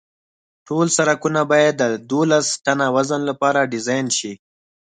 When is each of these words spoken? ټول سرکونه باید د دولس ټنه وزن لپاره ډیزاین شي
ټول 0.67 0.87
سرکونه 0.97 1.41
باید 1.51 1.73
د 1.79 1.83
دولس 2.11 2.45
ټنه 2.65 2.87
وزن 2.95 3.21
لپاره 3.29 3.69
ډیزاین 3.73 4.07
شي 4.17 4.33